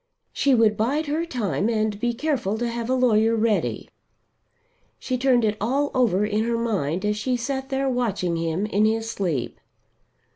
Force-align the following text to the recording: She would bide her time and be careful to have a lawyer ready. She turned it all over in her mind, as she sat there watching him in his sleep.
She 0.33 0.55
would 0.55 0.77
bide 0.77 1.05
her 1.05 1.27
time 1.27 1.69
and 1.69 1.99
be 1.99 2.11
careful 2.11 2.57
to 2.57 2.67
have 2.67 2.89
a 2.89 2.95
lawyer 2.95 3.35
ready. 3.35 3.87
She 4.97 5.15
turned 5.15 5.45
it 5.45 5.57
all 5.61 5.91
over 5.93 6.25
in 6.25 6.43
her 6.45 6.57
mind, 6.57 7.05
as 7.05 7.15
she 7.15 7.37
sat 7.37 7.69
there 7.69 7.87
watching 7.87 8.35
him 8.35 8.65
in 8.65 8.85
his 8.85 9.07
sleep. 9.11 9.59